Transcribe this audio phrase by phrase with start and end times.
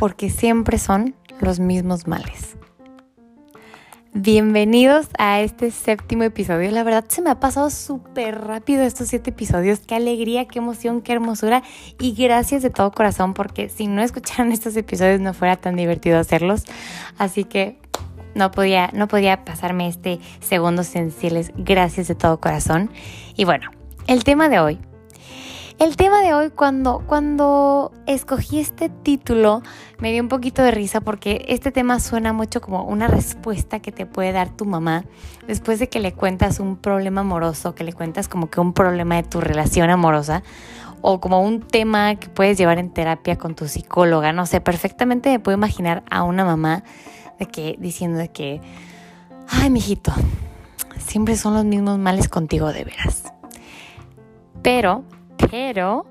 [0.00, 2.56] porque siempre son los mismos males.
[4.14, 6.70] Bienvenidos a este séptimo episodio.
[6.70, 9.80] La verdad se me ha pasado súper rápido estos siete episodios.
[9.80, 11.62] Qué alegría, qué emoción, qué hermosura.
[11.98, 16.18] Y gracias de todo corazón porque si no escucharan estos episodios no fuera tan divertido
[16.18, 16.64] hacerlos.
[17.18, 17.76] Así que
[18.34, 21.52] no podía, no podía pasarme este segundo sencilles.
[21.58, 22.90] Gracias de todo corazón.
[23.36, 23.70] Y bueno,
[24.06, 24.78] el tema de hoy
[25.80, 29.62] el tema de hoy, cuando, cuando escogí este título,
[29.98, 33.90] me dio un poquito de risa porque este tema suena mucho como una respuesta que
[33.90, 35.06] te puede dar tu mamá
[35.46, 39.16] después de que le cuentas un problema amoroso, que le cuentas como que un problema
[39.16, 40.42] de tu relación amorosa
[41.00, 44.34] o como un tema que puedes llevar en terapia con tu psicóloga.
[44.34, 46.84] No sé, perfectamente me puedo imaginar a una mamá
[47.38, 48.60] de que diciendo de que,
[49.48, 50.12] ay, mijito,
[50.98, 53.32] siempre son los mismos males contigo de veras.
[54.60, 55.04] Pero
[55.50, 56.06] pero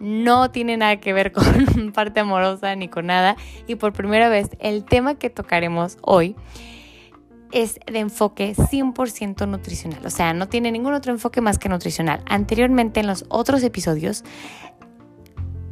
[0.00, 3.36] no tiene nada que ver con parte amorosa ni con nada.
[3.66, 6.36] Y por primera vez, el tema que tocaremos hoy
[7.52, 10.04] es de enfoque 100% nutricional.
[10.04, 12.22] O sea, no tiene ningún otro enfoque más que nutricional.
[12.26, 14.24] Anteriormente, en los otros episodios,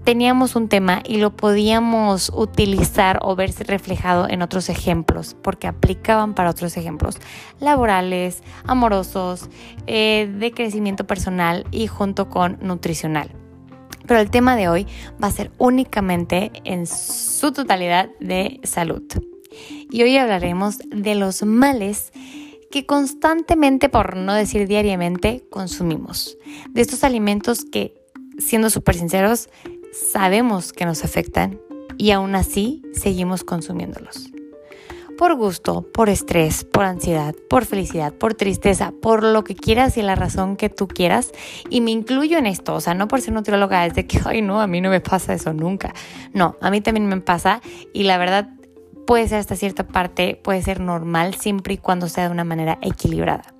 [0.06, 6.32] teníamos un tema y lo podíamos utilizar o verse reflejado en otros ejemplos, porque aplicaban
[6.32, 7.18] para otros ejemplos
[7.58, 9.50] laborales, amorosos,
[9.88, 13.30] eh, de crecimiento personal y junto con nutricional.
[14.06, 14.86] Pero el tema de hoy
[15.20, 19.02] va a ser únicamente en su totalidad de salud.
[19.90, 22.12] Y hoy hablaremos de los males
[22.70, 26.38] que constantemente, por no decir diariamente, consumimos.
[26.70, 27.94] De estos alimentos que,
[28.38, 29.48] siendo súper sinceros,
[29.96, 31.60] sabemos que nos afectan
[31.96, 34.30] y aún así seguimos consumiéndolos.
[35.16, 40.02] Por gusto, por estrés, por ansiedad, por felicidad, por tristeza, por lo que quieras y
[40.02, 41.32] la razón que tú quieras.
[41.70, 44.42] Y me incluyo en esto, o sea, no por ser nutrióloga, es de que, ay,
[44.42, 45.94] no, a mí no me pasa eso nunca.
[46.34, 47.62] No, a mí también me pasa
[47.94, 48.50] y la verdad
[49.06, 52.78] puede ser hasta cierta parte, puede ser normal siempre y cuando sea de una manera
[52.82, 53.54] equilibrada.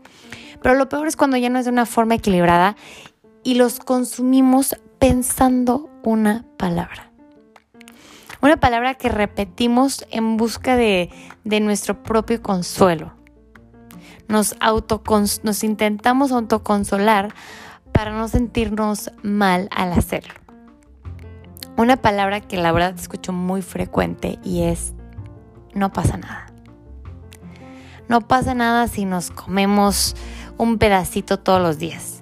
[0.61, 2.77] Pero lo peor es cuando ya no es de una forma equilibrada
[3.47, 7.11] y los consumimos pensando una palabra.
[8.43, 11.11] Una palabra que repetimos en busca de,
[11.45, 13.13] nuestro propio consuelo.
[14.29, 14.57] Nos,
[15.43, 17.35] nos intentamos autoconsolar
[17.93, 20.35] para no sentirnos mal al hacerlo.
[21.77, 24.95] Una palabra que la verdad escucho muy frecuente y es
[25.75, 26.47] no pasa nada.
[28.09, 30.15] No pasa nada si nos comemos
[30.57, 32.16] un pedacito todos los días.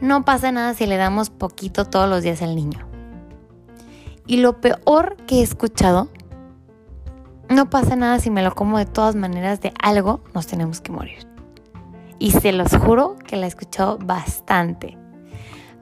[0.00, 2.86] No pasa nada si le damos poquito todos los días al niño.
[4.26, 6.08] Y lo peor que he escuchado,
[7.48, 10.92] no pasa nada si me lo como de todas maneras, de algo nos tenemos que
[10.92, 11.26] morir.
[12.18, 14.98] Y se los juro que la he escuchado bastante.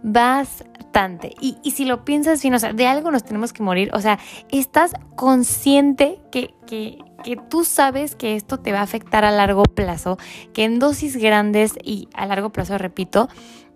[0.02, 1.32] Bastante.
[1.40, 3.90] Y, si lo piensas bien, o sea, de algo nos tenemos que morir.
[3.94, 4.18] O sea,
[4.50, 9.62] estás consciente que, que, que tú sabes que esto te va a afectar a largo
[9.64, 10.18] plazo,
[10.52, 13.28] que en dosis grandes y a largo plazo, repito,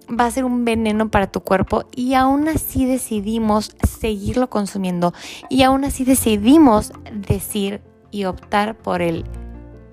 [0.09, 5.13] va a ser un veneno para tu cuerpo y aún así decidimos seguirlo consumiendo
[5.49, 9.25] y aún así decidimos decir y optar por el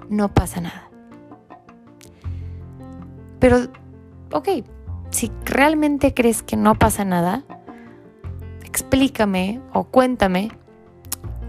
[0.10, 0.90] no pasa nada.
[3.40, 3.58] Pero,
[4.32, 4.50] ok,
[5.10, 7.44] si realmente crees que no pasa nada,
[8.64, 10.52] explícame o cuéntame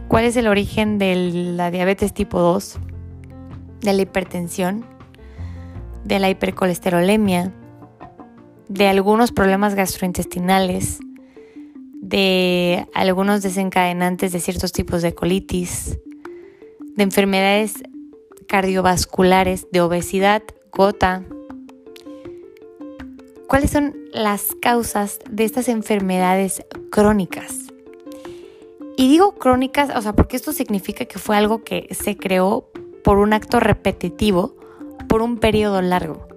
[0.08, 1.14] cuál es el origen de
[1.56, 2.78] la diabetes tipo 2,
[3.80, 4.84] de la hipertensión,
[6.04, 7.52] de la hipercolesterolemia,
[8.68, 10.98] de algunos problemas gastrointestinales,
[11.94, 15.98] de algunos desencadenantes de ciertos tipos de colitis,
[16.96, 17.74] de enfermedades
[18.48, 21.22] cardiovasculares, de obesidad, gota.
[23.48, 27.66] ¿Cuáles son las causas de estas enfermedades crónicas?
[28.96, 32.70] Y digo crónicas, o sea, porque esto significa que fue algo que se creó
[33.04, 34.56] por un acto repetitivo
[35.08, 36.35] por un periodo largo.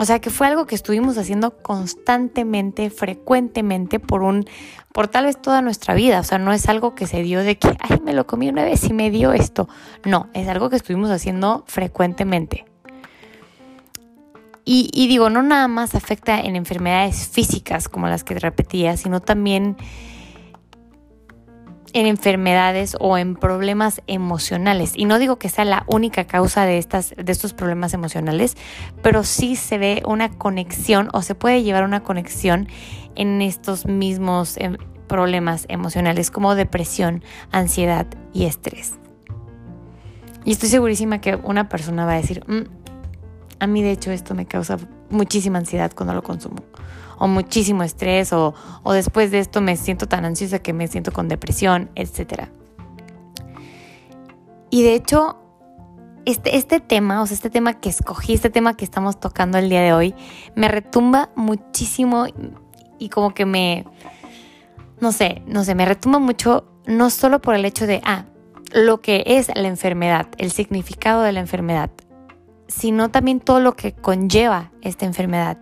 [0.00, 4.46] O sea, que fue algo que estuvimos haciendo constantemente, frecuentemente por un
[4.94, 7.58] por tal vez toda nuestra vida, o sea, no es algo que se dio de
[7.58, 9.68] que, ay, me lo comí una vez y me dio esto.
[10.06, 12.64] No, es algo que estuvimos haciendo frecuentemente.
[14.64, 19.76] Y, digo, no nada más afecta en enfermedades físicas como las que repetía, sino también
[21.92, 24.92] en enfermedades o en problemas emocionales.
[24.96, 28.56] Y no digo que sea la única causa de, estas, de estos problemas emocionales,
[29.02, 32.68] pero sí se ve una conexión o se puede llevar una conexión
[33.16, 34.76] en estos mismos em,
[35.06, 38.94] problemas emocionales como depresión, ansiedad y estrés.
[40.44, 42.62] Y estoy segurísima que una persona va a decir, mm,
[43.58, 44.78] a mí de hecho esto me causa
[45.10, 46.69] muchísima ansiedad cuando lo consumo
[47.20, 48.54] o muchísimo estrés o,
[48.86, 52.48] después de esto me siento tan ansiosa que me siento con depresión, etc.
[54.70, 55.36] Y de hecho,
[56.24, 59.68] este, este tema, o sea, este tema que escogí, este tema que estamos tocando el
[59.68, 60.14] día de hoy,
[60.54, 62.24] me retumba muchísimo
[62.98, 63.84] y como que me,
[64.98, 68.24] no sé, no sé, me retumba mucho, no solo por el hecho de, ah,
[68.72, 71.90] lo que es la enfermedad, el significado de la enfermedad,
[72.66, 75.58] sino también todo lo que conlleva esta enfermedad.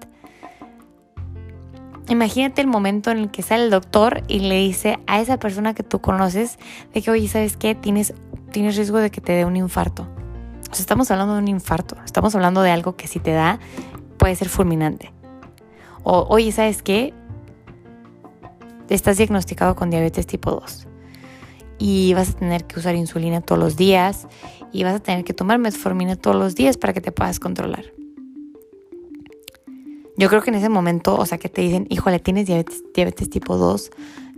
[2.09, 5.75] Imagínate el momento en el que sale el doctor y le dice a esa persona
[5.75, 6.59] que tú conoces
[6.95, 7.75] de que, oye, ¿sabes qué?
[7.75, 8.15] Tienes,
[8.51, 10.09] tienes riesgo de que te dé un infarto.
[10.71, 13.59] O sea, estamos hablando de un infarto, estamos hablando de algo que si te da
[14.17, 15.13] puede ser fulminante.
[16.03, 17.13] O, oye, ¿sabes qué?
[18.89, 20.89] Estás diagnosticado con diabetes tipo 2
[21.79, 24.27] y vas a tener que usar insulina todos los días
[24.73, 27.98] y vas a tener que tomar metformina todos los días para que te puedas controlar.
[30.19, 33.57] Yo creo que en ese momento, o sea, que te dicen, híjole, tienes diabetes, tipo
[33.57, 33.91] 2,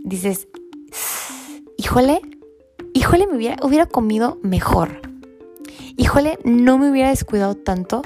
[0.05, 0.47] dices,
[1.79, 2.21] híjole,
[2.93, 5.01] híjole, me hubiera, hubiera comido mejor.
[5.97, 8.03] Híjole, no me hubiera descuidado tanto.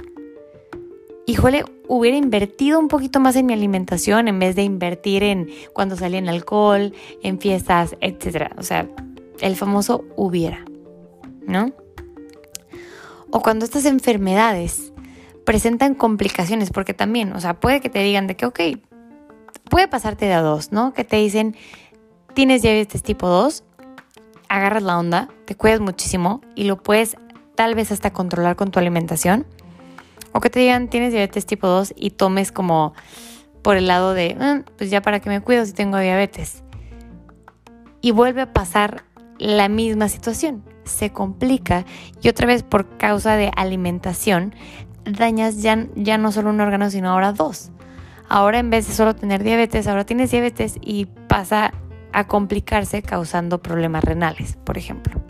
[1.26, 5.96] Híjole, hubiera invertido un poquito más en mi alimentación en vez de invertir en cuando
[5.96, 6.92] salía en alcohol,
[7.24, 8.52] en fiestas, etc.
[8.56, 8.88] O sea,
[9.40, 10.64] el famoso hubiera,
[11.44, 11.72] ¿no?
[13.30, 14.93] O cuando estas enfermedades
[15.44, 18.60] presentan complicaciones, porque también, o sea, puede que te digan de que, ok,
[19.70, 20.92] puede pasarte de a dos, ¿no?
[20.92, 21.56] Que te dicen,
[22.34, 23.64] tienes diabetes tipo 2,
[24.48, 27.16] agarras la onda, te cuidas muchísimo y lo puedes
[27.54, 29.46] tal vez hasta controlar con tu alimentación.
[30.32, 32.92] O que te digan, tienes diabetes tipo 2 y tomes como
[33.62, 36.62] por el lado de, ah, pues ya para que me cuido si tengo diabetes.
[38.00, 39.04] Y vuelve a pasar
[39.38, 40.64] la misma situación.
[40.84, 41.86] Se complica
[42.20, 44.54] y otra vez por causa de alimentación
[45.04, 47.70] dañas ya, ya no solo un órgano, sino ahora dos.
[48.28, 51.72] Ahora en vez de solo tener diabetes, ahora tienes diabetes y pasa
[52.12, 55.20] a complicarse causando problemas renales, por ejemplo.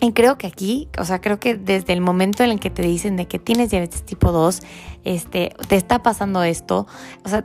[0.00, 2.82] Y creo que aquí, o sea, creo que desde el momento en el que te
[2.82, 4.60] dicen de que tienes diabetes tipo 2,
[5.04, 6.86] este, te está pasando esto,
[7.24, 7.42] o sea,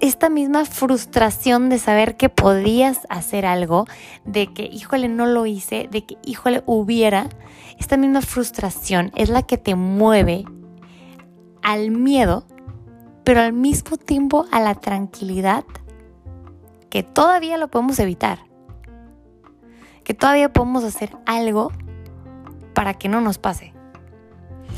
[0.00, 3.86] esta misma frustración de saber que podías hacer algo,
[4.24, 7.28] de que, híjole, no lo hice, de que, híjole, hubiera,
[7.78, 10.44] esta misma frustración es la que te mueve
[11.62, 12.46] al miedo,
[13.24, 15.64] pero al mismo tiempo a la tranquilidad,
[16.88, 18.40] que todavía lo podemos evitar,
[20.02, 21.70] que todavía podemos hacer algo
[22.74, 23.74] para que no nos pase.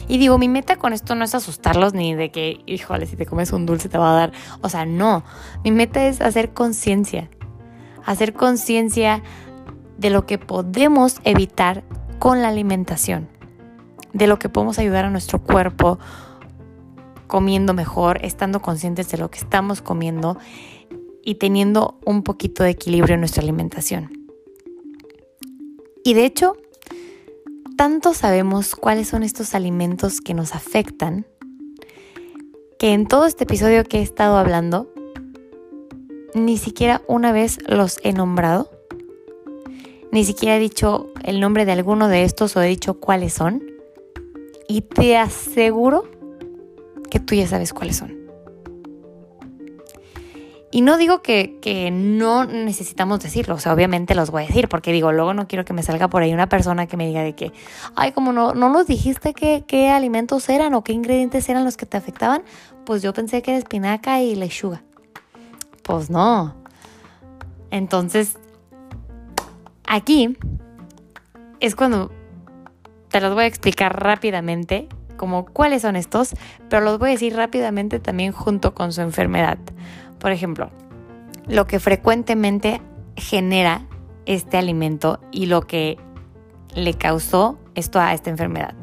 [0.08, 3.26] Y digo, mi meta con esto no es asustarlos ni de que, híjole, si te
[3.26, 4.32] comes un dulce te va a dar.
[4.60, 5.24] O sea, no.
[5.64, 7.30] Mi meta es hacer conciencia.
[8.04, 9.22] Hacer conciencia
[9.98, 11.84] de lo que podemos evitar
[12.18, 13.28] con la alimentación.
[14.12, 15.98] De lo que podemos ayudar a nuestro cuerpo
[17.26, 20.36] comiendo mejor, estando conscientes de lo que estamos comiendo
[21.24, 24.10] y teniendo un poquito de equilibrio en nuestra alimentación.
[26.04, 26.56] Y de hecho,
[27.82, 31.26] tanto sabemos cuáles son estos alimentos que nos afectan,
[32.78, 34.88] que en todo este episodio que he estado hablando,
[36.32, 38.70] ni siquiera una vez los he nombrado,
[40.12, 43.64] ni siquiera he dicho el nombre de alguno de estos o he dicho cuáles son,
[44.68, 46.08] y te aseguro
[47.10, 48.21] que tú ya sabes cuáles son.
[50.74, 54.90] Y no digo que, no necesitamos decirlo, o sea, obviamente los voy a decir, porque
[54.90, 57.34] digo, luego no quiero que me salga por ahí una persona que me diga de
[57.34, 57.52] que,
[57.94, 61.84] ay, como no, no nos dijiste qué alimentos eran o qué ingredientes eran los que
[61.84, 62.42] te afectaban,
[62.86, 64.82] pues yo pensé que era espinaca y lechuga.
[65.82, 66.54] Pues no.
[67.70, 68.38] Entonces,
[69.86, 70.38] aquí
[71.60, 72.10] es cuando
[73.10, 74.88] te los voy a explicar rápidamente,
[75.18, 76.34] como cuáles son estos,
[76.70, 79.58] pero los voy a decir rápidamente también junto con su enfermedad.
[80.22, 80.70] Por ejemplo,
[81.48, 82.80] lo que frecuentemente
[83.16, 83.88] genera
[84.24, 85.98] este alimento y lo que
[86.76, 88.76] le causó esto a esta enfermedad.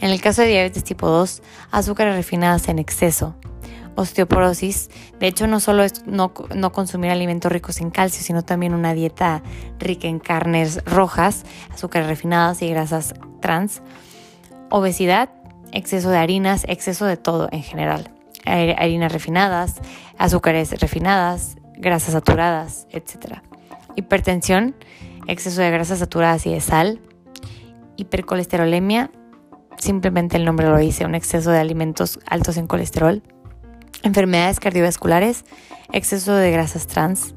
[0.00, 3.34] En el caso de diabetes tipo 2, azúcares refinadas en exceso,
[3.94, 4.90] osteoporosis.
[5.18, 8.92] De hecho, no solo es no, no, consumir alimentos ricos en calcio, sino también una
[8.92, 9.42] dieta
[9.78, 13.80] rica en carnes rojas, azúcares refinadas y grasas trans.
[14.68, 15.30] Obesidad,
[15.72, 18.10] exceso de harinas, exceso de todo en general
[18.46, 19.80] harinas refinadas,
[20.18, 23.40] azúcares refinadas, grasas saturadas, etc.
[23.96, 24.74] Hipertensión,
[25.26, 27.00] exceso de grasas saturadas y de sal.
[27.96, 29.10] Hipercolesterolemia,
[29.78, 33.22] simplemente el nombre lo dice, un exceso de alimentos altos en colesterol.
[34.02, 35.44] Enfermedades cardiovasculares,
[35.92, 37.34] exceso de grasas trans.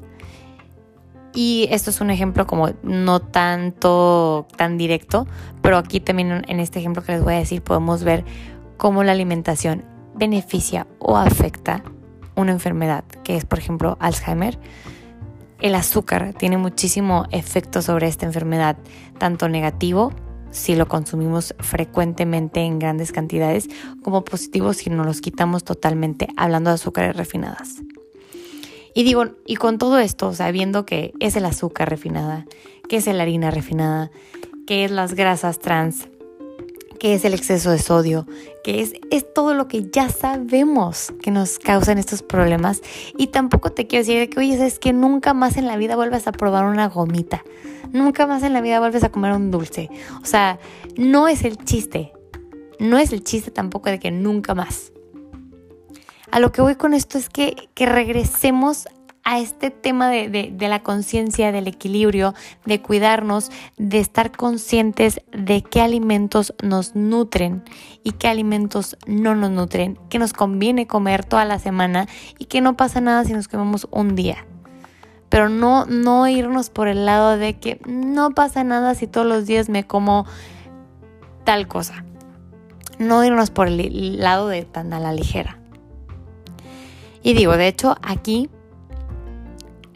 [1.32, 5.26] Y esto es un ejemplo como no tanto tan directo,
[5.62, 8.24] pero aquí también en este ejemplo que les voy a decir podemos ver
[8.76, 11.82] cómo la alimentación beneficia o afecta
[12.36, 14.58] una enfermedad, que es por ejemplo Alzheimer,
[15.60, 18.78] el azúcar tiene muchísimo efecto sobre esta enfermedad,
[19.18, 20.12] tanto negativo
[20.50, 23.68] si lo consumimos frecuentemente en grandes cantidades,
[24.02, 27.76] como positivo si nos los quitamos totalmente, hablando de azúcares refinadas.
[28.94, 32.46] Y digo, y con todo esto, sabiendo que es el azúcar refinada,
[32.88, 34.10] que es la harina refinada,
[34.66, 36.08] que es las grasas trans,
[37.00, 38.26] que es el exceso de sodio,
[38.62, 42.82] que es, es todo lo que ya sabemos que nos causan estos problemas.
[43.16, 46.28] Y tampoco te quiero decir que, oye, es que nunca más en la vida vuelvas
[46.28, 47.42] a probar una gomita,
[47.90, 49.88] nunca más en la vida vuelves a comer un dulce.
[50.22, 50.60] O sea,
[50.96, 52.12] no es el chiste,
[52.78, 54.92] no es el chiste tampoco de que nunca más.
[56.30, 58.86] A lo que voy con esto es que, que regresemos
[59.24, 62.34] a este tema de, la conciencia, del equilibrio,
[62.64, 67.62] de cuidarnos, de estar conscientes de qué alimentos nos nutren
[68.02, 72.06] y qué alimentos no nos nutren, que nos conviene comer toda la semana
[72.38, 74.46] y que no pasa nada si nos comemos un día.
[75.28, 79.46] Pero no, no irnos por el lado de que no pasa nada si todos los
[79.46, 80.26] días me como
[81.44, 82.04] tal cosa.
[82.98, 85.58] No irnos por el lado de tan a la ligera.
[87.22, 88.50] Y digo, de hecho, aquí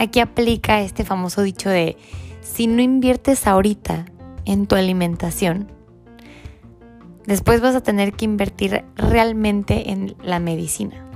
[0.04, 1.96] Aquí aplica este famoso dicho de,
[2.42, 4.04] si no inviertes ahorita
[4.44, 5.72] en tu alimentación,
[7.26, 11.08] después vas a tener que invertir realmente en la medicina.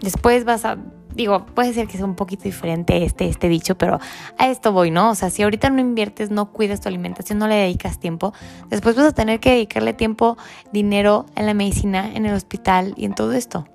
[0.00, 0.78] Después vas a,
[1.14, 4.00] digo, puede ser que sea un poquito diferente este, este dicho, pero
[4.38, 5.10] a esto voy, ¿no?
[5.10, 8.32] O sea, si ahorita no inviertes, no cuidas tu alimentación, no le dedicas tiempo,
[8.70, 10.38] después vas a tener que dedicarle tiempo,
[10.72, 13.66] dinero en la medicina, en el hospital y en todo esto.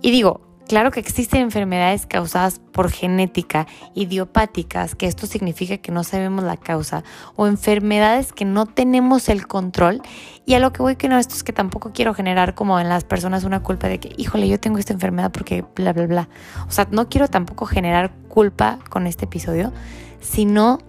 [0.00, 6.02] Y digo, Claro que existen enfermedades causadas por genética, idiopáticas, que esto significa que no
[6.02, 7.04] sabemos la causa,
[7.36, 10.02] o enfermedades que no tenemos el control.
[10.44, 12.88] Y a lo que voy que no, esto es que tampoco quiero generar como en
[12.88, 16.28] las personas una culpa de que, híjole, yo tengo esta enfermedad porque bla, bla, bla.
[16.66, 19.72] O sea, no quiero tampoco generar culpa con este episodio,
[20.20, 20.80] sino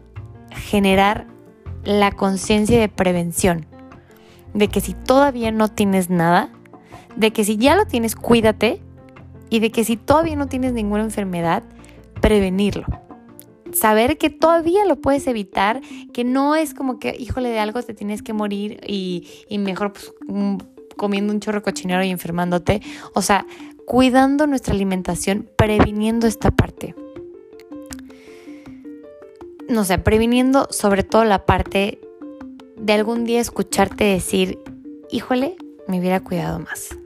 [0.49, 1.27] generar
[1.83, 3.67] la conciencia de prevención.
[4.55, 6.49] De que si todavía no tienes nada,
[7.15, 8.81] de que si ya lo tienes, cuídate
[9.49, 11.63] y de que si todavía no tienes ninguna enfermedad,
[12.21, 12.85] prevenirlo.
[13.73, 15.81] Saber que todavía lo puedes evitar,
[16.13, 19.27] que no es como que, híjole, de algo te tienes que morir y,
[19.59, 20.13] mejor pues,
[20.95, 22.81] comiendo un chorro cochinero y enfermándote.
[23.13, 23.45] O sea,
[23.85, 26.95] cuidando nuestra alimentación, previniendo esta parte.
[29.69, 31.99] No sé, previniendo sobre todo la parte
[32.77, 34.59] de algún día escucharte decir,
[35.11, 35.55] híjole,
[35.87, 36.97] me hubiera cuidado más.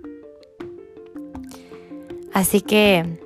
[2.34, 3.20] Así que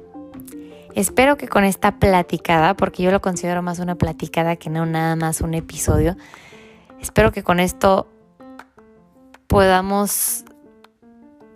[0.96, 5.16] espero que con esta platicada, porque yo lo considero más una platicada que no nada
[5.16, 6.16] más un episodio,
[7.00, 8.08] espero que con esto
[9.48, 10.44] podamos,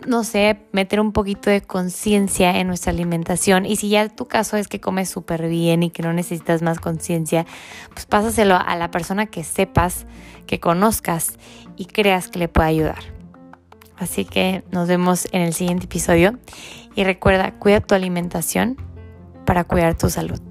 [0.05, 3.65] no sé, meter un poquito de conciencia en nuestra alimentación.
[3.65, 6.79] Y si ya tu caso es que comes súper bien y que no necesitas más
[6.79, 7.45] conciencia,
[7.93, 10.05] pues pásaselo a la persona que sepas,
[10.45, 11.33] que conozcas
[11.77, 13.19] y creas que le pueda ayudar.
[13.97, 16.37] Así que nos vemos en el siguiente episodio
[16.99, 18.75] y recuerda, cuida tu alimentación
[19.45, 20.41] para cuidar tu salud.